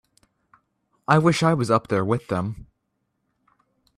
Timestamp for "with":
2.03-2.27